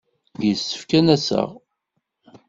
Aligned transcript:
Yessefk 0.45 0.91
ad 0.97 1.03
n-aseɣ. 1.05 1.49